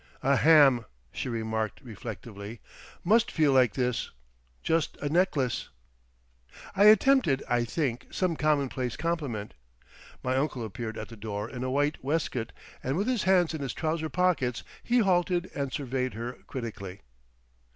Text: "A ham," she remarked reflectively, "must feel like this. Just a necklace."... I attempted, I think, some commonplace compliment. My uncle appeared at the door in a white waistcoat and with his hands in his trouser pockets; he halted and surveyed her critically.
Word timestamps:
"A 0.23 0.35
ham," 0.35 0.85
she 1.11 1.29
remarked 1.29 1.79
reflectively, 1.83 2.59
"must 3.03 3.31
feel 3.31 3.51
like 3.53 3.73
this. 3.75 4.09
Just 4.63 4.97
a 4.97 5.09
necklace."... 5.09 5.69
I 6.75 6.85
attempted, 6.85 7.43
I 7.47 7.65
think, 7.65 8.07
some 8.09 8.35
commonplace 8.35 8.97
compliment. 8.97 9.53
My 10.23 10.35
uncle 10.37 10.65
appeared 10.65 10.97
at 10.97 11.09
the 11.09 11.15
door 11.17 11.47
in 11.47 11.63
a 11.63 11.69
white 11.69 12.03
waistcoat 12.03 12.51
and 12.83 12.97
with 12.97 13.05
his 13.07 13.25
hands 13.25 13.53
in 13.53 13.61
his 13.61 13.75
trouser 13.75 14.09
pockets; 14.09 14.63
he 14.81 14.97
halted 15.01 15.51
and 15.53 15.71
surveyed 15.71 16.15
her 16.15 16.31
critically. 16.47 17.01